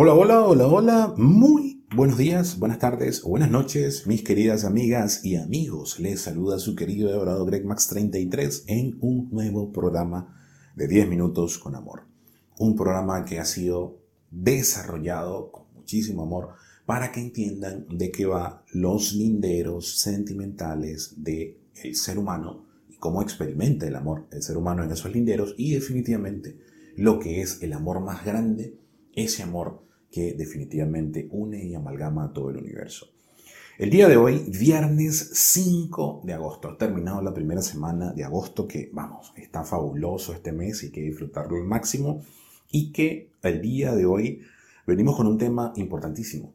[0.00, 1.14] Hola, hola, hola, hola.
[1.16, 5.98] Muy buenos días, buenas tardes o buenas noches, mis queridas amigas y amigos.
[5.98, 10.40] Les saluda su querido adorado Greg Max 33 en un nuevo programa
[10.76, 12.04] de 10 minutos con amor.
[12.60, 13.98] Un programa que ha sido
[14.30, 16.50] desarrollado con muchísimo amor
[16.86, 23.20] para que entiendan de qué va los linderos sentimentales del el ser humano y cómo
[23.20, 26.56] experimenta el amor el ser humano en esos linderos y definitivamente
[26.94, 28.78] lo que es el amor más grande,
[29.12, 33.08] ese amor que definitivamente une y amalgama a todo el universo.
[33.78, 38.66] El día de hoy, viernes 5 de agosto, ha terminado la primera semana de agosto
[38.66, 42.22] que, vamos, está fabuloso este mes y que disfrutarlo al máximo
[42.70, 44.42] y que el día de hoy
[44.86, 46.54] venimos con un tema importantísimo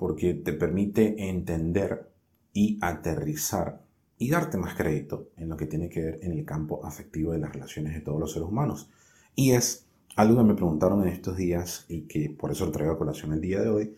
[0.00, 2.08] porque te permite entender
[2.54, 3.82] y aterrizar
[4.16, 7.38] y darte más crédito en lo que tiene que ver en el campo afectivo de
[7.38, 8.88] las relaciones de todos los seres humanos.
[9.34, 12.92] Y es algo que me preguntaron en estos días y que por eso lo traigo
[12.92, 13.96] a colación el día de hoy,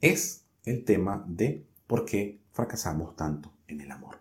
[0.00, 4.18] es el tema de por qué fracasamos tanto en el amor.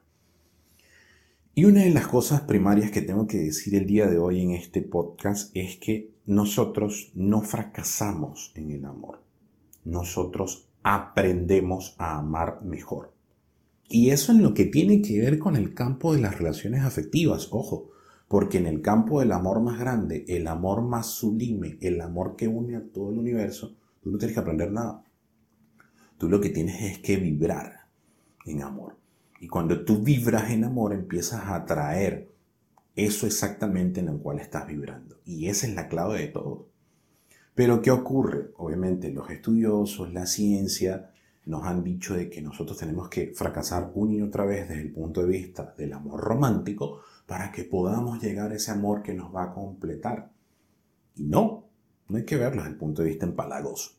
[1.55, 4.51] Y una de las cosas primarias que tengo que decir el día de hoy en
[4.51, 9.21] este podcast es que nosotros no fracasamos en el amor.
[9.85, 13.13] Nosotros aprendemos a amar mejor.
[13.87, 17.49] Y eso en lo que tiene que ver con el campo de las relaciones afectivas,
[17.51, 17.91] ojo,
[18.27, 22.47] porque en el campo del amor más grande, el amor más sublime, el amor que
[22.47, 25.03] une a todo el universo, tú no tienes que aprender nada.
[26.17, 27.87] Tú lo que tienes es que vibrar
[28.45, 28.97] en amor.
[29.39, 32.29] Y cuando tú vibras en amor, empiezas a atraer
[32.95, 35.19] eso exactamente en lo cual estás vibrando.
[35.25, 36.69] Y esa es la clave de todo.
[37.55, 38.51] Pero ¿qué ocurre?
[38.57, 41.11] Obviamente los estudiosos, la ciencia,
[41.45, 44.91] nos han dicho de que nosotros tenemos que fracasar una y otra vez desde el
[44.91, 49.33] punto de vista del amor romántico para que podamos llegar a ese amor que nos
[49.33, 50.31] va a completar.
[51.15, 51.69] Y no,
[52.07, 53.91] no hay que verlo desde el punto de vista empalagoso.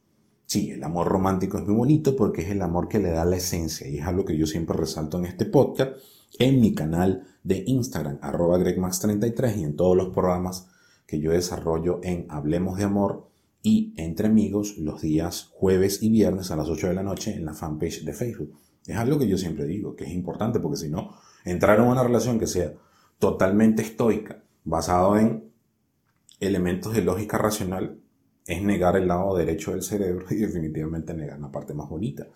[0.47, 3.37] Sí, el amor romántico es muy bonito porque es el amor que le da la
[3.37, 5.93] esencia y es algo que yo siempre resalto en este podcast,
[6.39, 10.69] en mi canal de Instagram, arroba gregmax33 y en todos los programas
[11.07, 13.31] que yo desarrollo en Hablemos de Amor
[13.63, 17.47] y Entre Amigos los días jueves y viernes a las 8 de la noche en
[17.47, 18.53] la fanpage de Facebook.
[18.87, 22.03] Es algo que yo siempre digo, que es importante porque si no, entrar en una
[22.03, 22.75] relación que sea
[23.25, 25.51] totalmente estoica, basado en
[26.41, 27.99] elementos de lógica racional,
[28.47, 32.27] es negar el lado derecho del cerebro y definitivamente negar la parte más bonita.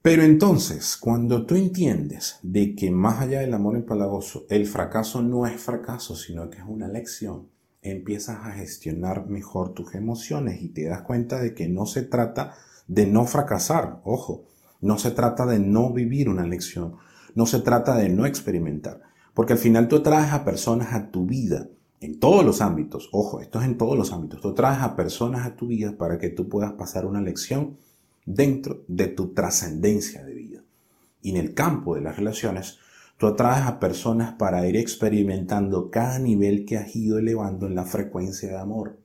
[0.00, 5.48] Pero entonces, cuando tú entiendes de que más allá del amor empalagoso, el fracaso no
[5.48, 7.48] es fracaso, sino que es una lección,
[7.82, 12.54] empiezas a gestionar mejor tus emociones y te das cuenta de que no se trata
[12.86, 14.44] de no fracasar, ojo,
[14.80, 16.98] no se trata de no vivir una lección,
[17.34, 19.02] no se trata de no experimentar,
[19.34, 21.68] porque al final tú traes a personas a tu vida,
[22.00, 25.46] en todos los ámbitos, ojo, esto es en todos los ámbitos, tú traes a personas
[25.46, 27.76] a tu vida para que tú puedas pasar una lección
[28.26, 30.60] dentro de tu trascendencia de vida.
[31.22, 32.78] Y en el campo de las relaciones,
[33.16, 37.84] tú atraes a personas para ir experimentando cada nivel que has ido elevando en la
[37.84, 38.98] frecuencia de amor.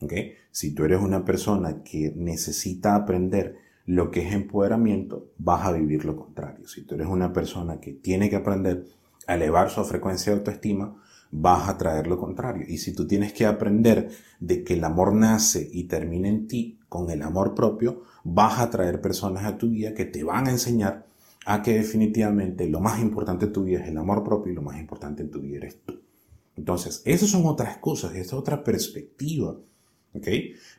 [0.00, 0.32] ¿Okay?
[0.50, 6.06] Si tú eres una persona que necesita aprender lo que es empoderamiento, vas a vivir
[6.06, 6.66] lo contrario.
[6.66, 8.86] Si tú eres una persona que tiene que aprender
[9.34, 10.96] elevar su frecuencia de autoestima,
[11.30, 12.64] vas a traer lo contrario.
[12.68, 14.10] Y si tú tienes que aprender
[14.40, 18.70] de que el amor nace y termina en ti con el amor propio, vas a
[18.70, 21.06] traer personas a tu vida que te van a enseñar
[21.46, 24.62] a que definitivamente lo más importante en tu vida es el amor propio y lo
[24.62, 26.00] más importante en tu vida eres tú.
[26.56, 29.56] Entonces, esas son otras cosas, esa es otra perspectiva.
[30.12, 30.26] ¿Ok?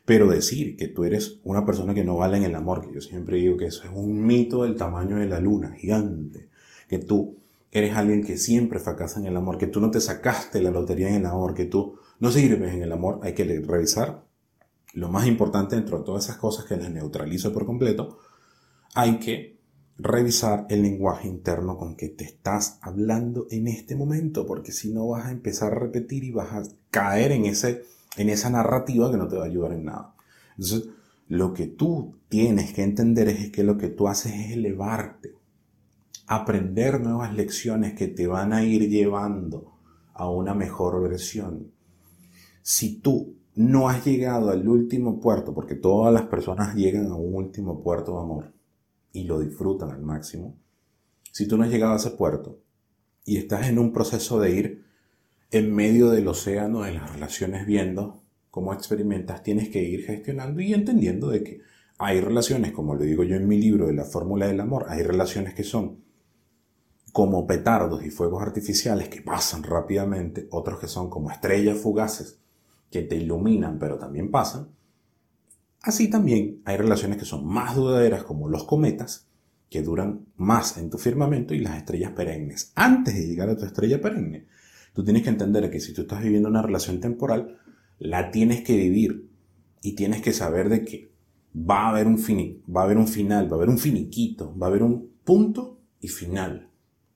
[0.04, 3.00] Pero decir que tú eres una persona que no vale en el amor, que yo
[3.00, 6.50] siempre digo que eso es un mito del tamaño de la luna, gigante,
[6.86, 7.38] que tú
[7.72, 11.08] eres alguien que siempre fracasa en el amor, que tú no te sacaste la lotería
[11.08, 14.26] en el amor, que tú no sirves en el amor, hay que revisar
[14.92, 18.18] lo más importante dentro de todas esas cosas que las neutralizo por completo,
[18.94, 19.58] hay que
[19.96, 25.08] revisar el lenguaje interno con que te estás hablando en este momento, porque si no
[25.08, 27.84] vas a empezar a repetir y vas a caer en, ese,
[28.18, 30.14] en esa narrativa que no te va a ayudar en nada.
[30.58, 30.90] Entonces,
[31.28, 35.41] lo que tú tienes que entender es que lo que tú haces es elevarte
[36.34, 39.72] aprender nuevas lecciones que te van a ir llevando
[40.14, 41.72] a una mejor versión.
[42.62, 47.34] Si tú no has llegado al último puerto, porque todas las personas llegan a un
[47.34, 48.52] último puerto de amor
[49.12, 50.56] y lo disfrutan al máximo,
[51.30, 52.60] si tú no has llegado a ese puerto
[53.26, 54.84] y estás en un proceso de ir
[55.50, 60.72] en medio del océano de las relaciones viendo cómo experimentas, tienes que ir gestionando y
[60.72, 61.60] entendiendo de que
[61.98, 65.02] hay relaciones, como lo digo yo en mi libro de la fórmula del amor, hay
[65.02, 66.11] relaciones que son
[67.12, 72.40] como petardos y fuegos artificiales que pasan rápidamente, otros que son como estrellas fugaces
[72.90, 74.68] que te iluminan pero también pasan,
[75.82, 79.26] Así también hay relaciones que son más duraderas como los cometas,
[79.68, 82.72] que duran más en tu firmamento y las estrellas perennes.
[82.76, 84.46] Antes de llegar a tu estrella perenne,
[84.94, 87.58] tú tienes que entender que si tú estás viviendo una relación temporal,
[87.98, 89.28] la tienes que vivir
[89.82, 91.10] y tienes que saber de que
[91.52, 92.16] va a haber un,
[92.74, 95.80] va a haber un final, va a haber un finiquito, va a haber un punto
[96.00, 96.68] y final.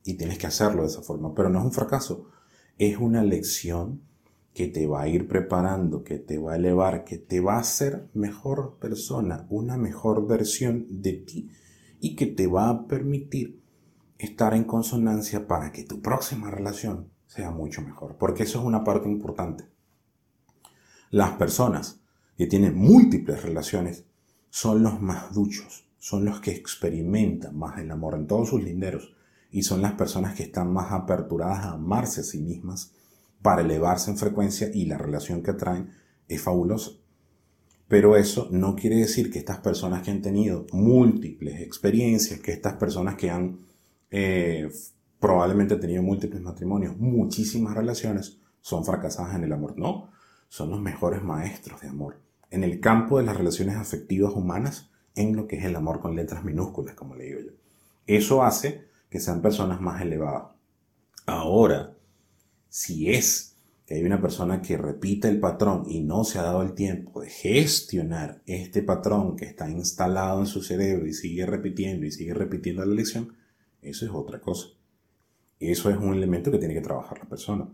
[0.07, 1.35] Y tienes que hacerlo de esa forma.
[1.35, 2.31] Pero no es un fracaso,
[2.79, 4.03] es una lección
[4.55, 7.61] que te va a ir preparando, que te va a elevar, que te va a
[7.61, 11.51] hacer mejor persona, una mejor versión de ti
[12.01, 13.61] y que te va a permitir
[14.17, 18.17] estar en consonancia para que tu próxima relación sea mucho mejor.
[18.17, 19.65] Porque eso es una parte importante.
[21.11, 22.01] Las personas
[22.39, 24.07] que tienen múltiples relaciones
[24.51, 29.16] son los más duchos, son los que experimentan más el amor en todos sus linderos
[29.57, 32.93] y son las personas que están más aperturadas a amarse a sí mismas
[33.41, 35.89] para elevarse en frecuencia y la relación que atraen
[36.29, 36.91] es fabulosa.
[37.89, 42.75] Pero eso no quiere decir que estas personas que han tenido múltiples experiencias, que estas
[42.75, 43.61] personas que han
[44.11, 44.69] eh,
[45.19, 49.79] probablemente tenido múltiples matrimonios, muchísimas relaciones, son fracasadas en el amor.
[49.79, 50.11] No,
[50.51, 52.21] son los mejores maestros de amor.
[52.51, 56.15] En el campo de las relaciones afectivas humanas, en lo que es el amor con
[56.15, 57.53] letras minúsculas, como le digo yo.
[58.07, 58.85] Eso hace
[59.17, 60.53] que sean personas más elevadas.
[61.25, 61.97] Ahora,
[62.69, 66.61] si es que hay una persona que repite el patrón y no se ha dado
[66.61, 72.05] el tiempo de gestionar este patrón que está instalado en su cerebro y sigue repitiendo
[72.05, 73.33] y sigue repitiendo la lección,
[73.81, 74.69] eso es otra cosa.
[75.59, 77.67] Eso es un elemento que tiene que trabajar la persona.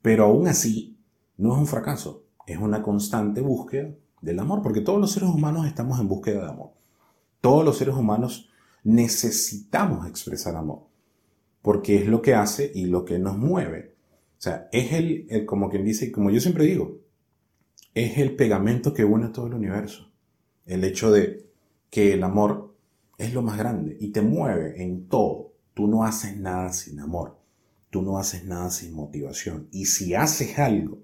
[0.00, 0.96] Pero aún así,
[1.36, 3.90] no es un fracaso, es una constante búsqueda
[4.22, 6.70] del amor, porque todos los seres humanos estamos en búsqueda de amor.
[7.42, 8.48] Todos los seres humanos
[8.88, 10.86] necesitamos expresar amor,
[11.60, 13.94] porque es lo que hace y lo que nos mueve.
[14.38, 16.98] O sea, es el, como quien dice, como yo siempre digo,
[17.92, 20.10] es el pegamento que une todo el universo.
[20.64, 21.50] El hecho de
[21.90, 22.74] que el amor
[23.18, 25.52] es lo más grande y te mueve en todo.
[25.74, 27.38] Tú no haces nada sin amor.
[27.90, 29.68] Tú no haces nada sin motivación.
[29.70, 30.98] Y si haces algo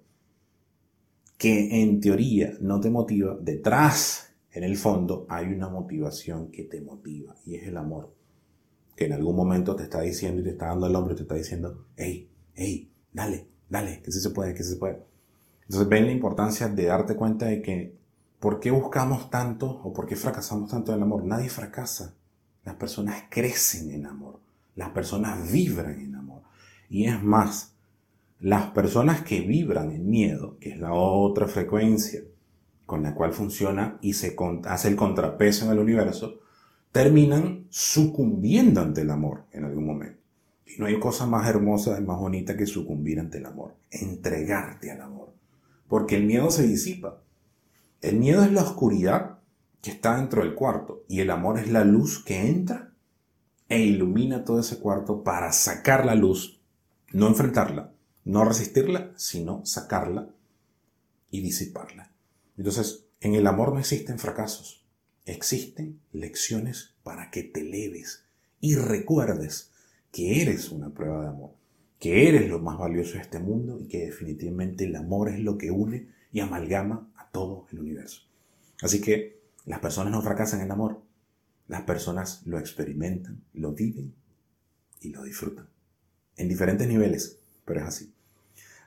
[1.37, 6.81] que en teoría no te motiva, detrás, en el fondo, hay una motivación que te
[6.81, 8.15] motiva y es el amor.
[8.97, 11.23] Que en algún momento te está diciendo y te está dando el hombro y te
[11.23, 15.03] está diciendo, hey, hey, dale, dale, que sí se puede, que sí se puede.
[15.63, 17.97] Entonces ven la importancia de darte cuenta de que
[18.39, 21.25] ¿por qué buscamos tanto o por qué fracasamos tanto en el amor?
[21.25, 22.15] Nadie fracasa.
[22.63, 24.39] Las personas crecen en amor.
[24.77, 26.43] Las personas vibran en amor.
[26.89, 27.75] Y es más,
[28.39, 32.21] las personas que vibran en miedo, que es la otra frecuencia
[32.95, 34.37] con la cual funciona y se
[34.67, 36.39] hace el contrapeso en el universo,
[36.93, 40.21] terminan sucumbiendo ante el amor en algún momento.
[40.65, 44.93] Y no hay cosa más hermosa y más bonita que sucumbir ante el amor, entregarte
[44.93, 45.33] al amor.
[45.89, 47.21] Porque el miedo se disipa.
[48.01, 49.41] El miedo es la oscuridad
[49.83, 52.93] que está dentro del cuarto y el amor es la luz que entra
[53.69, 56.61] e ilumina todo ese cuarto para sacar la luz,
[57.13, 57.91] no enfrentarla,
[58.25, 60.29] no resistirla, sino sacarla
[61.33, 62.14] y disiparla.
[62.57, 64.85] Entonces, en el amor no existen fracasos,
[65.25, 68.25] existen lecciones para que te eleves
[68.61, 69.73] y recuerdes
[70.13, 71.51] que eres una prueba de amor,
[71.99, 75.59] que eres lo más valioso de este mundo y que definitivamente el amor es lo
[75.59, 78.23] que une y amalgama a todo el universo.
[78.81, 81.03] Así que las personas no fracasan en el amor,
[81.67, 84.15] las personas lo experimentan, lo viven
[85.01, 85.69] y lo disfrutan.
[86.37, 88.14] En diferentes niveles, pero es así.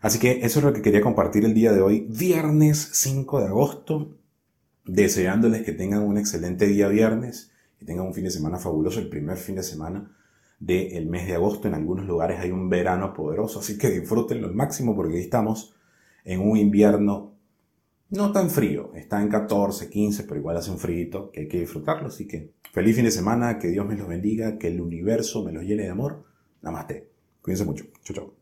[0.01, 3.48] Así que eso es lo que quería compartir el día de hoy, viernes 5 de
[3.48, 4.16] agosto,
[4.86, 9.10] deseándoles que tengan un excelente día viernes, que tengan un fin de semana fabuloso, el
[9.10, 10.16] primer fin de semana
[10.60, 11.68] del mes de agosto.
[11.68, 15.75] En algunos lugares hay un verano poderoso, así que disfrútenlo al máximo porque estamos
[16.24, 17.38] en un invierno
[18.10, 21.60] no tan frío, está en 14, 15, pero igual hace un frío que hay que
[21.60, 22.08] disfrutarlo.
[22.08, 25.51] Así que feliz fin de semana, que Dios me los bendiga, que el universo me
[25.51, 26.24] los llene de amor.
[26.62, 27.10] Namaste.
[27.42, 27.86] Cuídense mucho.
[28.04, 28.38] Chau, chau.